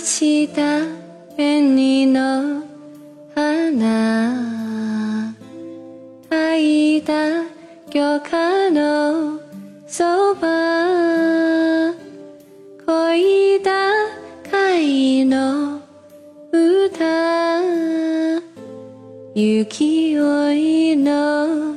[0.00, 0.80] した
[1.36, 2.62] 紅の
[3.34, 5.34] 花。
[6.28, 7.44] 咲いた
[7.90, 9.40] 魚花の
[9.86, 11.92] そば。
[12.86, 13.70] 恋高
[15.26, 15.80] の
[16.50, 17.60] 歌。
[19.34, 20.52] 雪追
[20.92, 21.76] いの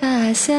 [0.00, 0.54] 傘。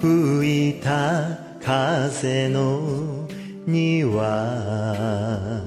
[0.00, 3.24] 吹いた風の
[3.66, 5.62] 庭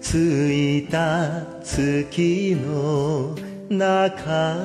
[0.00, 3.36] ついた月の
[3.68, 4.56] 中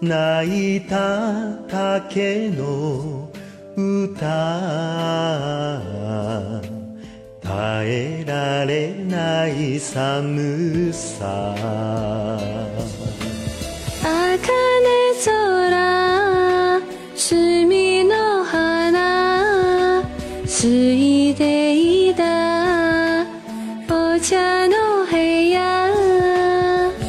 [0.00, 3.28] 泣いた竹の
[3.76, 5.82] 歌。
[7.42, 12.13] 耐えられない寒さ。
[24.26, 25.92] 茶の部屋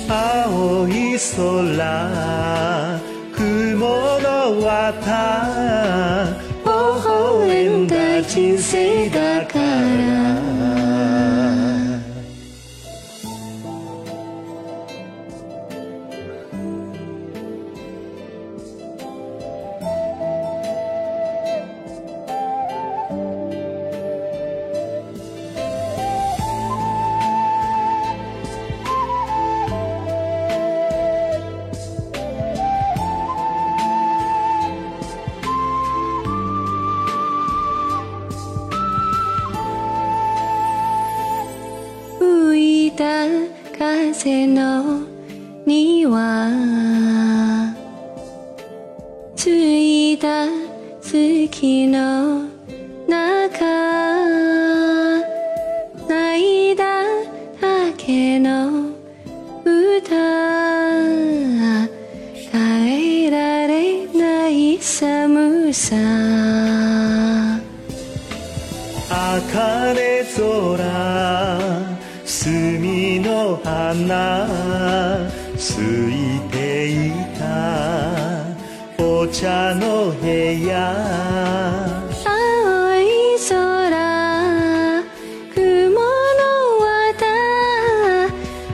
[0.09, 2.99] 青い空
[3.31, 5.94] 雲の綿
[43.77, 45.05] 風の
[45.63, 46.49] 庭
[49.35, 50.47] ついた
[51.01, 52.45] 月の
[53.07, 53.65] 中
[56.07, 57.03] 泣いた
[57.61, 58.89] 竹の
[59.63, 60.09] 歌
[62.51, 65.95] 耐えられない寒さ
[69.07, 71.25] 茜空
[72.25, 72.94] 隅
[73.65, 74.47] 花
[75.57, 78.45] ついていた
[79.03, 80.27] お茶の部
[80.67, 80.93] 屋。
[82.23, 82.29] 青
[83.01, 83.03] い
[83.49, 85.03] 空
[85.55, 86.05] 雲の
[86.77, 87.17] 綿。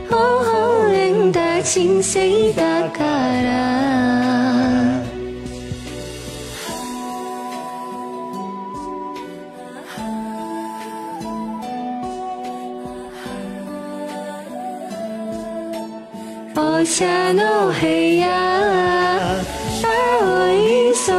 [0.10, 3.00] 微笑んだ人生だか
[3.42, 4.61] ら。
[16.61, 17.87] お茶の部
[18.17, 18.27] 屋
[19.83, 19.89] 青
[20.53, 21.17] い空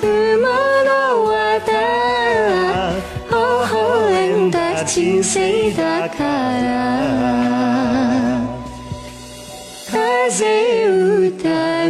[0.00, 0.06] 雲
[0.84, 0.90] の
[1.26, 1.66] 綿
[3.28, 3.34] 微
[3.72, 6.66] 笑んだ人生だから
[9.90, 11.89] 風歌